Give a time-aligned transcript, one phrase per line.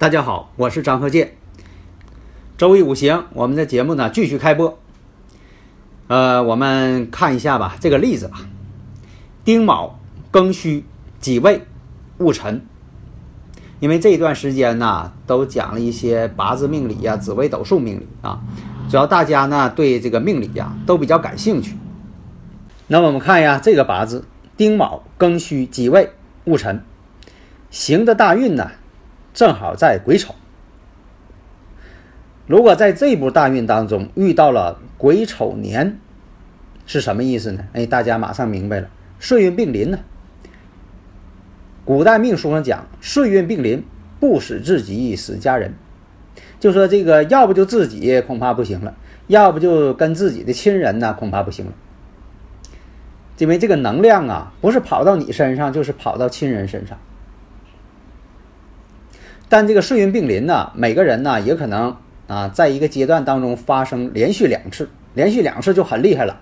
[0.00, 1.34] 大家好，我是张鹤剑。
[2.56, 4.78] 周易五行，我们的节目呢继续开播。
[6.08, 8.48] 呃，我们看一下吧，这个例子吧：
[9.44, 10.00] 丁卯、
[10.32, 10.86] 庚戌、
[11.20, 11.66] 己未、
[12.16, 12.64] 戊辰。
[13.78, 18.40] 因为这一段时间呢，都讲了一些八字命理呀、紫微斗数命理啊，
[18.88, 21.76] 主要大家呢对这个命理呀都比较感兴趣。
[22.86, 24.24] 那么我们看一下这个八字：
[24.56, 26.10] 丁卯、庚戌、己未、
[26.44, 26.82] 戊辰，
[27.68, 28.70] 行的大运呢。
[29.32, 30.34] 正好在癸丑，
[32.46, 35.98] 如果在这部大运当中遇到了癸丑年，
[36.84, 37.64] 是什么意思呢？
[37.72, 38.88] 哎，大家马上明白了，
[39.18, 40.00] 顺运并临呢。
[41.84, 43.84] 古代命书上讲，顺运并临，
[44.18, 45.74] 不使自己，使家人。
[46.58, 48.94] 就说这个，要不就自己恐怕不行了，
[49.28, 51.72] 要不就跟自己的亲人呢恐怕不行了。
[53.38, 56.98] 因为这个能量啊，不是跑到你身上，就是跑到亲人身上。
[59.50, 61.94] 但这个顺运并临呢，每个人呢也可能
[62.28, 66.40] 啊，在一个阶段当中发生连续两次，连续两次就很厉害了，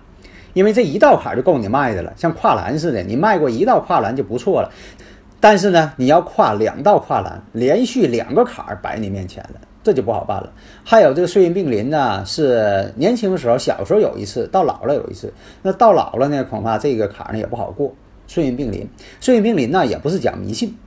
[0.53, 4.71] 因为这一道坎就够你迈的了，像跨栏似的，你迈过一道跨栏就不错了。
[5.39, 10.53] 但是呢，你要跨两道跨栏，连续两个坎儿摆你面前了，这就不好办了。
[10.83, 15.33] 还有这个顺运并临呢，是年轻的时候、小时候有一次，到老了有一次，
[15.63, 17.91] 那到老了呢，恐怕这个坎儿呢也不好过。
[18.27, 18.87] 顺运并临，
[19.19, 20.77] 顺运并临呢也不是讲迷信，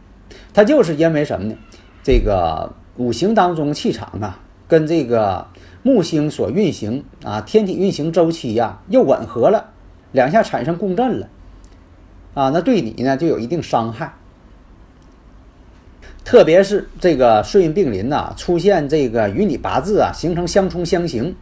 [0.55, 1.57] 它就是因为什么呢？
[2.03, 5.47] 这个五行当中气场啊，跟这个
[5.83, 9.71] 木星所运行啊，天体运行周期呀又吻合了，
[10.11, 11.29] 两下产生共振了，
[12.35, 14.15] 啊，那对你呢就有一定伤害。
[16.25, 21.35] 特别是这个顺运并临呐，出现这个与你八字啊形成相冲相刑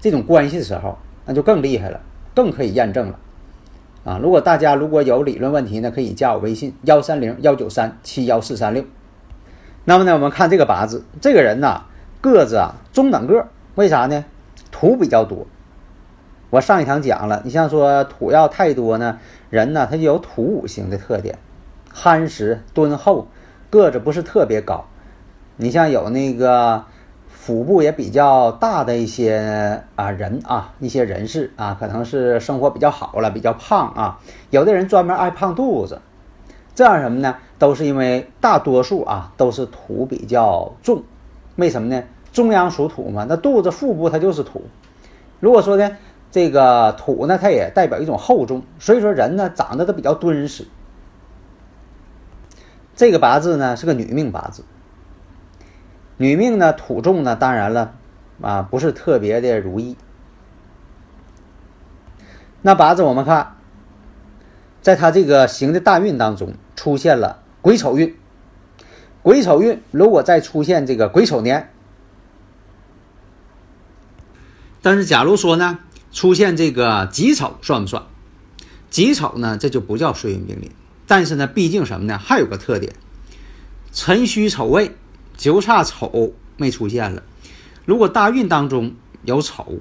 [0.00, 0.96] 这种关系的时候，
[1.26, 2.00] 那就更厉害了，
[2.34, 3.18] 更可以验证了。
[4.04, 8.84] 啊，如果大家如果有理论问题呢，可以加我微信幺三零幺九三七幺四三六。
[9.88, 11.84] 那么呢，我们看这个八字，这个人呢
[12.20, 14.22] 个子啊中等个，为啥呢？
[14.70, 15.46] 土比较多。
[16.50, 21.38] 我上一堂讲了，你像说土要太多呢，人呢他就有土五行的特点，
[21.90, 23.28] 憨实敦厚，
[23.70, 24.84] 个子不是特别高。
[25.56, 26.84] 你像有那个
[27.26, 34.20] 腹部也比较大的一些啊人啊，一些人士啊，可能是生活比较好了，比较胖啊。
[34.50, 36.02] 有的人专门爱胖肚子。
[36.74, 37.34] 这样什么呢？
[37.58, 41.02] 都是因为大多数啊都是土比较重，
[41.56, 42.04] 为什么呢？
[42.32, 44.62] 中央属土嘛，那肚子腹部它就是土。
[45.40, 45.96] 如果说呢，
[46.30, 50.68] 这个土呢，它也代表一种厚重，所以说人呢长得都比较敦实。
[52.94, 54.62] 这个八字呢是个女命八字，
[56.16, 57.94] 女命呢土重呢，当然了
[58.40, 59.96] 啊不是特别的如意。
[62.62, 63.56] 那八字我们看，
[64.80, 66.54] 在他这个行的大运当中。
[66.78, 68.16] 出现了癸丑运。
[69.22, 71.70] 癸丑运如果再出现这个癸丑年，
[74.80, 75.78] 但是假如说呢，
[76.10, 78.04] 出现这个己丑算不算？
[78.88, 80.70] 己丑呢，这就不叫岁运并临。
[81.06, 82.16] 但是呢，毕竟什么呢？
[82.16, 82.94] 还有个特点，
[83.92, 84.96] 辰戌丑未，
[85.36, 87.22] 就差丑没出现了。
[87.84, 88.94] 如果大运当中
[89.24, 89.74] 有丑，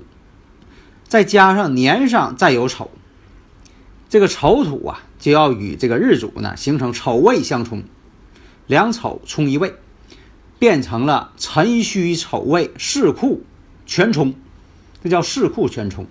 [1.07, 2.91] 再加上年上再有丑，
[4.09, 7.83] 这个丑土啊，就要与这个日主呢形成丑未相冲。
[8.65, 9.75] 两丑冲一位，
[10.59, 13.43] 变成了辰戌丑未四库
[13.85, 14.33] 全冲，
[15.03, 16.05] 这叫四库全冲，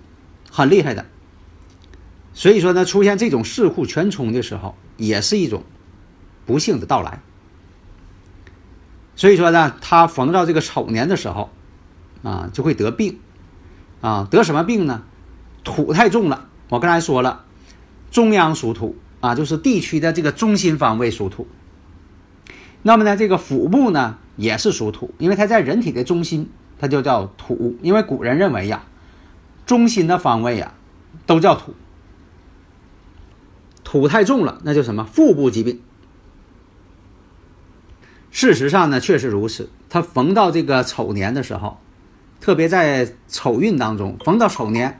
[0.51, 1.05] 很厉害的。
[2.33, 5.63] 所以说呢，出现这种四库全冲的时候，也是一种
[6.45, 7.21] 不幸的到来。
[9.15, 11.49] 所以说呢，他逢到这个丑年的时候，
[12.21, 13.19] 啊，就会得病，
[14.01, 15.03] 啊，得什么病呢？
[15.63, 16.47] 土太重了。
[16.69, 17.45] 我刚才说了，
[18.09, 21.47] 中央属土啊，就是地区的这个中心方位属土。
[22.83, 26.49] 那么呢，这个腹部呢也是属土，因为它在人体的中心，
[26.79, 27.75] 它就叫土。
[27.81, 28.83] 因为古人认为呀，
[29.65, 30.73] 中心的方位呀
[31.25, 31.73] 都叫土，
[33.83, 35.81] 土太重了，那就什么腹部疾病。
[38.31, 39.69] 事实上呢，确实如此。
[39.89, 41.79] 他逢到这个丑年的时候，
[42.39, 44.99] 特别在丑运当中逢到丑年，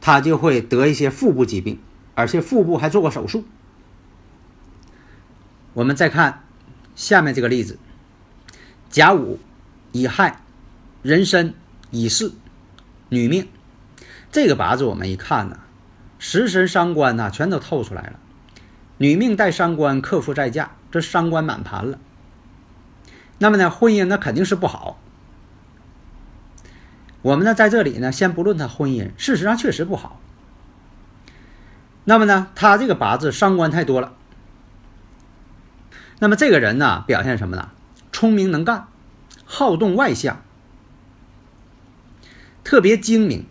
[0.00, 1.78] 他就会得一些腹部疾病，
[2.14, 3.44] 而且腹部还做过手术。
[5.72, 6.40] 我们再看。
[6.94, 7.76] 下面这个例子，
[8.88, 9.40] 甲午
[9.90, 10.42] 乙亥
[11.02, 11.52] 壬申
[11.90, 12.36] 乙巳
[13.08, 13.48] 女命，
[14.30, 15.58] 这个八字我们一看呢，
[16.20, 18.20] 食神伤官呢全都透出来了。
[18.98, 21.98] 女命带伤官克夫在嫁，这伤官满盘了。
[23.38, 25.00] 那么呢，婚姻那肯定是不好。
[27.22, 30.20] 我们呢在这里呢，先不论他婚姻，事实上确实不好。
[32.04, 34.12] 那么呢，他这个八字伤官太多了。
[36.18, 37.70] 那么这个人呢，表现什么呢？
[38.12, 38.86] 聪明能干，
[39.44, 40.42] 好动外向，
[42.62, 43.44] 特别精明，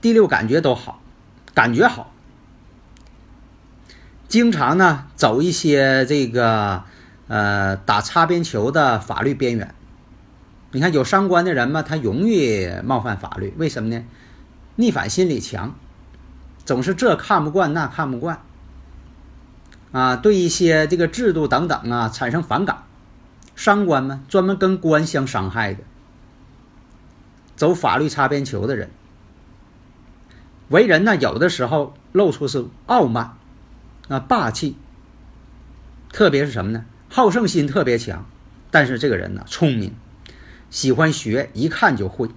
[0.00, 1.02] 第六感觉都好，
[1.52, 2.12] 感觉好，
[4.26, 6.84] 经常呢走一些这个
[7.28, 9.74] 呃打擦边球的法律边缘。
[10.72, 14.04] 你看有伤官的人嘛，他容易冒犯法律，为什么呢？
[14.76, 15.74] 逆反心理强，
[16.70, 18.40] 总是这看不惯那看不惯。
[19.90, 22.84] 啊，对一些这个制度等等啊产生反感，
[23.56, 25.82] 伤官嘛，专门跟官相伤害的，
[27.56, 28.88] 走法律擦边球的人，
[30.68, 33.36] 为人呢有的时候露出是傲慢，
[34.06, 34.76] 啊霸气，
[36.12, 36.84] 特别是什么呢？
[37.08, 38.24] 好胜心特别强，
[38.70, 39.92] 但是这个人呢聪明，
[40.70, 42.30] 喜欢学，一看就会，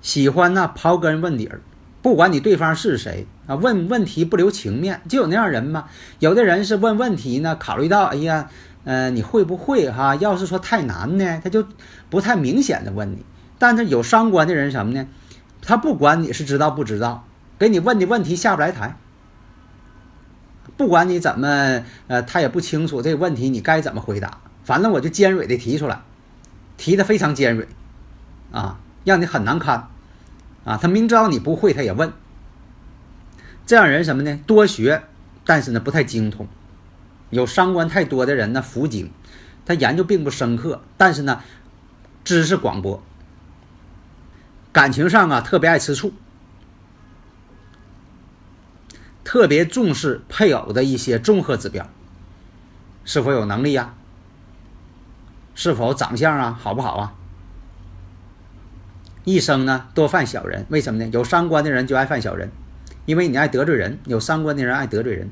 [0.00, 1.60] 喜欢呢刨根问底儿。
[2.02, 5.86] 不管你对方是谁啊，问问题不留情面，就有那样人吗？
[6.18, 8.50] 有的人是问问题呢，考虑到哎呀，
[8.82, 10.16] 呃，你会不会哈？
[10.16, 11.64] 要是说太难呢，他就
[12.10, 13.24] 不太明显的问你。
[13.58, 15.06] 但是有伤官的人什么呢？
[15.62, 17.24] 他不管你是知道不知道，
[17.56, 18.96] 给你问的问题下不来台。
[20.76, 26.00] 不管你怎么呃，他也不清楚这个问题你该怎么回答，反正我就尖锐的提出来，
[26.76, 27.68] 提的非常尖锐，
[28.50, 29.88] 啊，让你很难堪。
[30.64, 32.12] 啊，他明知道你不会，他也问。
[33.66, 34.38] 这样人什么呢？
[34.46, 35.04] 多学，
[35.44, 36.46] 但是呢不太精通。
[37.30, 39.10] 有伤官太多的人呢，辅精，
[39.64, 41.42] 他研究并不深刻，但是呢
[42.24, 43.02] 知识广博。
[44.72, 46.12] 感情上啊特别爱吃醋，
[49.24, 51.88] 特别重视配偶的一些综合指标，
[53.04, 53.94] 是否有能力呀？
[55.54, 57.14] 是否长相啊好不好啊？
[59.24, 61.10] 一生呢多犯小人，为什么呢？
[61.12, 62.50] 有伤官的人就爱犯小人，
[63.06, 63.98] 因为你爱得罪人。
[64.06, 65.30] 有伤官的人爱得罪人，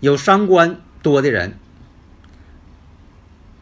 [0.00, 1.54] 有伤官多的人，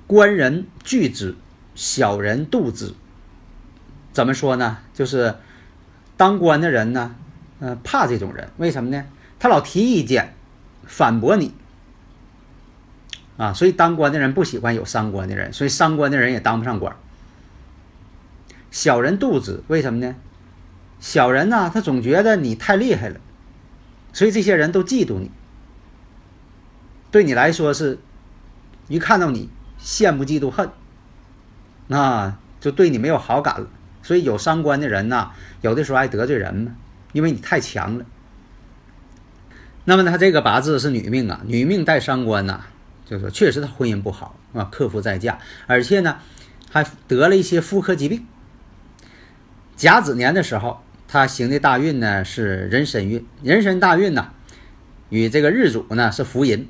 [0.06, 1.36] 官人惧之，
[1.74, 2.92] 小人妒之。
[4.12, 4.78] 怎么说呢？
[4.92, 5.36] 就是
[6.16, 7.14] 当官的人呢，
[7.60, 9.04] 呃，怕这种人，为什么呢？
[9.38, 10.34] 他老提意见，
[10.84, 11.54] 反驳你
[13.36, 16.96] 啊，所以当官的人不喜欢有伤官的人，所以伤官的人也当不上官。
[18.70, 20.14] 小人肚子为什么呢？
[21.00, 23.20] 小人呢，他总觉得你太厉害了，
[24.12, 25.30] 所以这些人都嫉妒你，
[27.12, 28.00] 对你来说是，
[28.88, 29.48] 一看到你
[29.80, 30.68] 羡慕嫉妒恨，
[31.86, 33.68] 那就对你没有好感了。
[34.02, 36.74] 所以有伤官的人呢，有的时候爱得罪人嘛，
[37.12, 38.04] 因为你太强了。
[39.84, 42.62] 那么他这个八字是女命啊，女命带伤官呐，
[43.06, 46.18] 就是确实他婚姻不好啊，克夫在嫁，而且呢
[46.70, 48.26] 还得了一些妇科疾病。
[49.78, 54.32] 甲子年的时候，他行的大运呢是壬申运，壬申大运呢，
[55.08, 56.68] 与这个日主呢是福银，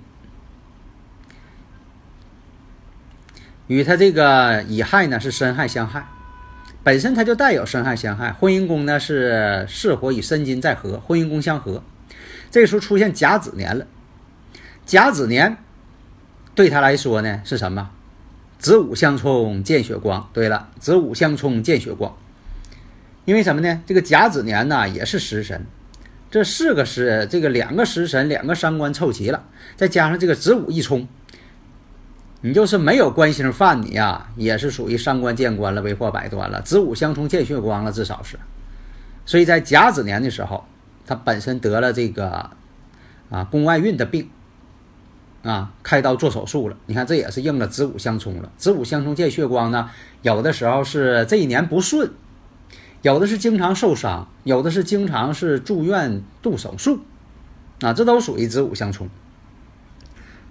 [3.66, 6.06] 与他这个乙亥呢是申亥相害，
[6.84, 8.30] 本身它就带有申亥相害。
[8.30, 11.82] 婚姻宫呢是巳火与申金在合，婚姻宫相合。
[12.50, 13.86] 这时候出现甲子年了，
[14.84, 15.56] 甲子年
[16.54, 17.88] 对他来说呢是什么？
[18.58, 20.28] 子午相冲见血光。
[20.34, 22.14] 对了，子午相冲见血光，
[23.28, 23.82] 因为什么呢？
[23.84, 25.66] 这个甲子年呢也是食神，
[26.30, 29.44] 这四个食，这个两个食神，两个伤官凑齐了，
[29.76, 31.06] 再加上这个子午一冲，
[32.40, 36.62] 你就是没有官星犯你呀，也是属于伤官见官了，为祸百端了。
[36.62, 38.38] 子午相冲见血光了，至少是。
[39.26, 40.64] 所以在甲子年的时候。
[41.06, 42.50] 他本身得了这个
[43.30, 44.28] 啊宫外孕的病
[45.42, 46.76] 啊，开刀做手术了。
[46.84, 48.52] 你看这也是应了子午相冲了。
[48.58, 49.88] 子午相冲见血光呢，
[50.20, 52.10] 有的时候是这一年不顺，
[53.02, 57.00] 有的是经常受伤，有的是经常是住院动手术
[57.80, 59.08] 啊，这都属于子午相冲。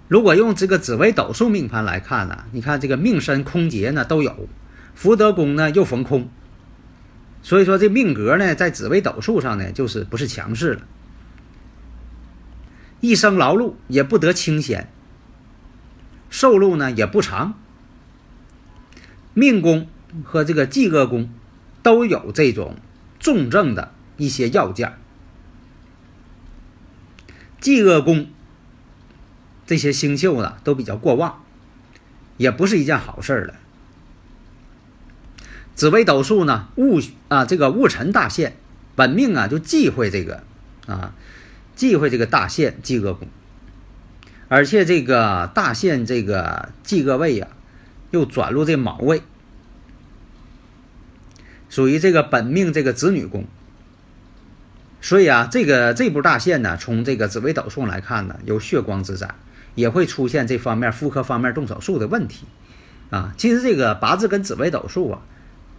[0.08, 4.48] 如果用这个紫微斗数命盘来看呢，你看这个命身空劫呢都有，
[4.94, 6.28] 福德宫呢又逢空。
[7.42, 10.82] 所以说，这命格呢，在紫微斗数上呢，就是不是强势了。
[13.00, 14.90] 一生劳碌也不得清闲，
[16.30, 17.54] 寿禄呢也不长。
[19.34, 19.86] 命宫
[20.24, 21.30] 和这个忌厄宫
[21.88, 22.76] 都有这种
[23.18, 24.98] 重症的一些要件。
[27.62, 28.26] 忌厄宫
[29.66, 31.42] 这些星宿呢都比较过旺，
[32.36, 33.54] 也不是一件好事儿了。
[35.74, 38.52] 紫微斗数呢，戊啊，这个戊辰大限，
[38.94, 40.42] 本命啊就忌讳这个
[40.86, 41.14] 啊，
[41.74, 43.28] 忌讳这个大限忌恶宫，
[44.48, 47.48] 而且这个大限这个忌恶位呀，
[48.10, 49.22] 又转入这卯位，
[51.78, 53.44] 属于这个本命这个子女宫，
[55.00, 59.32] 所以啊，这个这部大限呢，从这个紫微斗数来看呢，有血光之灾，
[59.76, 62.46] 也会出现这方面妇科方面动手术的问题
[63.10, 63.32] 啊。
[63.36, 65.22] 其实这个八字跟紫微斗数啊。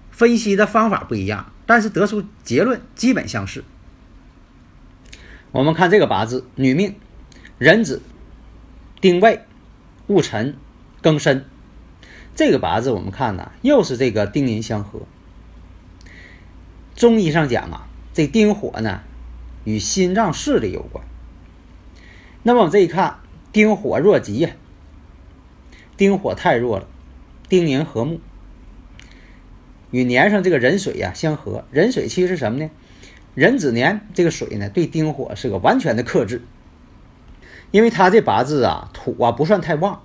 [0.09, 3.65] 分析的方法不一样，但是得出结论基本相似。
[5.51, 6.95] 我们看这个八字，女命，
[7.57, 8.01] 壬子、
[9.01, 9.41] 丁未、
[10.07, 10.55] 戊辰、
[11.03, 11.43] 庚申。
[12.37, 15.01] 这个八字我们看呢，又是这个丁寅相合。
[16.99, 19.03] 中医上讲啊，这丁火呢，
[19.63, 21.05] 与心脏势力有关。
[22.43, 23.19] 那么我这一看，
[23.53, 24.49] 丁火弱极呀，
[25.95, 26.85] 丁火太弱了，
[27.47, 28.19] 丁寅合木。
[29.91, 32.69] 与年上这个壬水呀相合，壬水其实是什么呢？
[33.33, 36.41] 壬子年这个水呢，对丁火是个完全的克制，
[37.71, 40.01] 因为他这八字啊土啊不算太旺，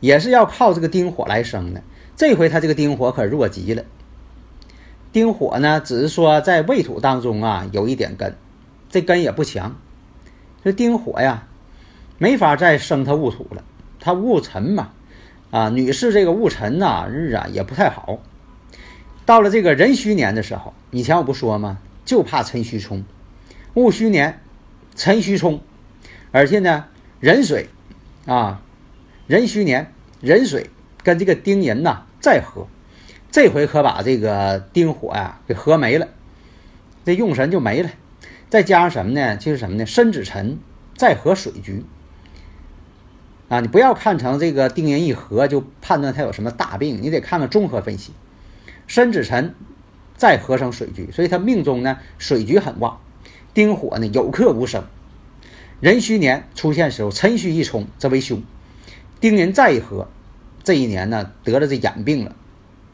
[0.00, 1.82] 也是要靠这个丁火来生的。
[2.16, 3.84] 这回他这个丁火可弱极了。
[5.16, 8.36] 丁火呢，只是说在未土当中啊有一点根，
[8.90, 9.74] 这根也不强。
[10.62, 11.48] 这丁火呀，
[12.18, 13.64] 没法再生他戊土了。
[13.98, 14.90] 他戊辰嘛，
[15.50, 18.18] 啊，女士这个戊辰呐日啊也不太好。
[19.24, 21.78] 到了这个壬戌年的时候，以前我不说吗？
[22.04, 23.02] 就怕辰戌冲，
[23.72, 24.42] 戊戌年，
[24.94, 25.62] 辰戌冲，
[26.30, 26.84] 而且呢，
[27.20, 27.70] 壬水，
[28.26, 28.60] 啊，
[29.26, 30.68] 壬戌年，壬水
[31.02, 32.66] 跟这个丁寅呐再合，
[33.30, 36.08] 这回可把这个丁火呀给合没了，
[37.04, 37.90] 这用神就没了。
[38.48, 39.36] 再加上什么呢？
[39.36, 39.84] 就是什么呢？
[39.84, 40.58] 申子辰
[40.94, 41.84] 再合水局，
[43.48, 48.12] 啊，你不要看成这个丁寅一合就判断他有什么大病，你得看看综合分析。
[48.86, 49.54] 申子辰
[50.16, 53.00] 再合成水局，所以他命中呢水局很旺，
[53.52, 54.84] 丁火呢有克无生。
[55.80, 58.42] 壬戌年出现时候，辰戌一冲则为凶，
[59.20, 60.08] 丁寅再一合，
[60.62, 62.34] 这一年呢得了这眼病了，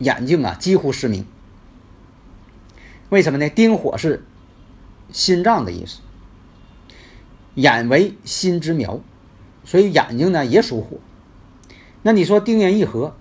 [0.03, 1.25] 眼睛啊几乎失明。
[3.09, 3.49] 为什么呢？
[3.49, 4.25] 丁火是
[5.13, 6.01] 心脏的意思，
[7.55, 9.01] 眼为心之苗，
[9.65, 10.97] 所以眼睛呢也属火。
[12.03, 13.15] 那你说丁元一合？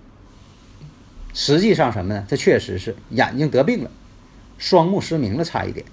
[1.34, 2.26] 实际上什么呢？
[2.28, 3.90] 这确实是眼睛得病了，
[4.58, 5.86] 双目失明了，差一点。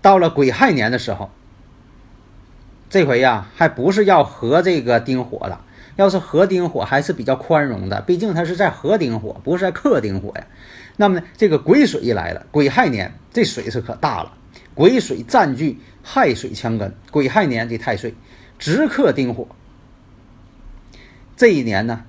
[0.00, 1.30] 到了癸亥年的时候，
[2.88, 5.64] 这回呀，还不是要合这个丁火了。
[5.96, 10.46] 要是合丁火，还是比较宽容的，毕竟它是在合丁火，不是在克丁火呀。
[10.96, 14.32] 那么呢，这个癸水一来了，癸亥年这水是可大了。
[14.74, 18.14] 癸水占据亥水强根，癸亥年这太岁
[18.58, 19.48] 直克丁火。
[21.36, 22.04] 这一年呢？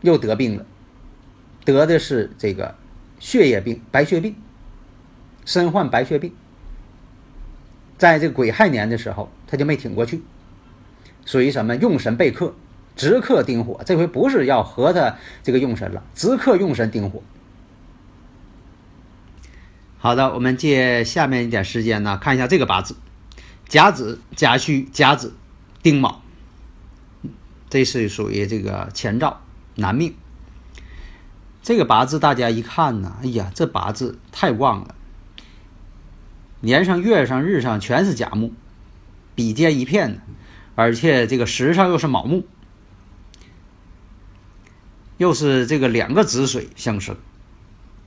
[0.00, 0.64] 又得病了，
[1.64, 2.76] 得的是这个
[3.18, 4.36] 血液病、白血病，
[5.44, 6.32] 身患白血病。
[7.96, 10.22] 在这个癸亥年的时候，他就没挺过去，
[11.24, 12.54] 属于什么用神被克，
[12.98, 13.80] 直克丁火。
[13.86, 17.22] 这回不是要和他这个用神了，直克用神丁火。
[19.96, 22.94] 好的，我们借下面一点时间呢，看一下这个八字，
[23.66, 25.34] 甲子、甲戌、甲子、
[25.82, 26.22] 丁卯，
[27.70, 29.40] 这是属于这个前兆
[29.76, 30.14] 男命。
[31.62, 34.94] 这个八字大家一看呢，哎呀，这八字太旺了，
[36.60, 38.52] 年上、月上、日上全是甲木，
[39.34, 40.20] 比肩一片的，
[40.76, 42.46] 而且这个时上又是卯木，
[45.18, 47.16] 又是这个两个子水相生，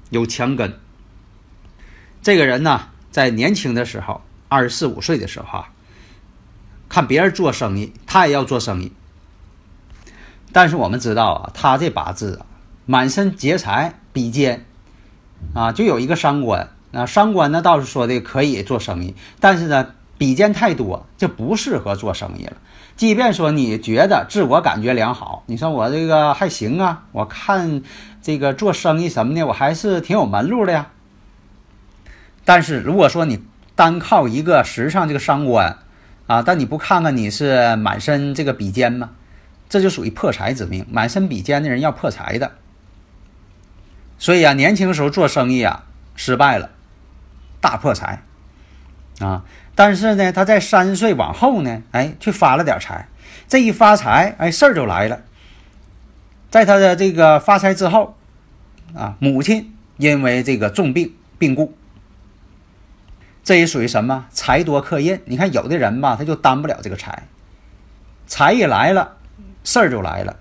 [0.10, 0.80] 有强根。
[2.22, 5.70] 这个人呢，在年轻的时候，二十四五岁的时候啊，
[6.90, 8.92] 看别人做生意，他也要做生意。
[10.52, 12.46] 但是我们知道啊，他这八字啊，
[12.86, 14.66] 满身劫财比肩，
[15.54, 16.70] 啊，就有一个伤官。
[16.92, 22.54] 啊，伤官呢倒是说的可以做生意，但是呢，比肩太多就不适合做生意了。
[22.96, 27.82] 即便说你觉得自我感觉良好，你说我这个还行啊，我看
[28.22, 30.90] 这个做生意什么的，我还是挺有门路的呀。
[32.46, 33.44] 但是如果说你
[33.76, 35.80] 单靠一个时上这个伤官，
[36.28, 39.10] 啊，但你不看看你是满身这个比肩吗？
[39.70, 40.86] 这就属于破财之命。
[40.88, 42.52] 满身比肩的人要破财的，
[44.20, 45.86] 所以啊，年轻时候做生意啊
[46.16, 46.70] 失败了，
[47.60, 48.22] 大破财
[49.22, 49.44] 啊。
[49.76, 53.08] 但是呢，他在三十岁往后呢，哎，却发了点财。
[53.48, 55.22] 这一发财，哎，事儿就来了。
[56.50, 58.16] 在他的这个发财之后，
[58.94, 61.74] 啊，母亲因为这个重病病故。
[63.44, 65.20] 这也属于什么财多克印？
[65.26, 67.24] 你看有的人吧，他就担不了这个财，
[68.28, 69.18] 财一来了，
[69.64, 70.38] 事儿就来了。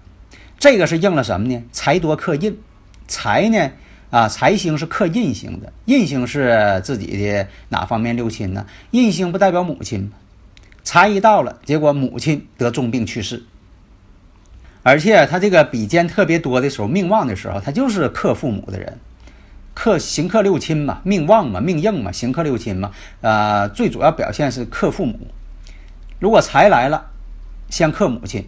[0.59, 1.65] 这个是应了什么呢？
[1.73, 2.61] 财多克印，
[3.09, 3.71] 财呢
[4.11, 8.67] 啊，财星是克印星的，印星是自己的哪方面六亲呢？
[8.91, 10.11] 印星不代表母亲吗？
[10.83, 13.45] 财一到了，结果母亲得重病去世，
[14.83, 18.99] 而且他这个比肩特别多的时候，命旺的时候，他就是克父母的人。
[19.73, 22.91] 克行克六亲嘛，命旺嘛，命硬嘛，行克六亲嘛，
[23.21, 25.29] 呃，最主要表现是克父母。
[26.19, 27.07] 如果财来了，
[27.71, 28.47] 先克母亲，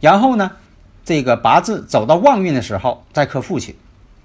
[0.00, 0.50] 然后呢，
[1.04, 3.74] 这个八字走到旺运的时候再克父亲，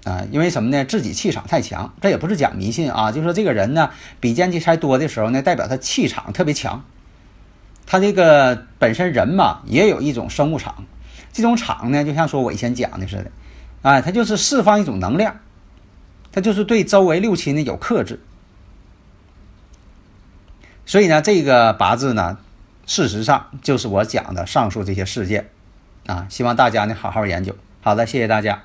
[0.04, 0.84] 啊，因为什么呢？
[0.84, 3.90] 自己气场太强，这也不是讲迷信啊，就是说这个人呢，
[4.20, 6.84] 比肩劫财多的时候呢，代表他气场特别强，
[7.86, 10.84] 他这个本身人嘛，也有一种生物场，
[11.32, 13.30] 这种场呢，就像说我以前讲的似的，
[13.82, 15.40] 啊，他就是释放一种能量。
[16.32, 18.18] 他就是对周围六亲呢有克制，
[20.84, 22.38] 所以呢，这个八字呢，
[22.86, 25.48] 事实上就是我讲的上述这些事件，
[26.06, 27.54] 啊，希望大家呢好好研究。
[27.82, 28.64] 好的，谢谢大家。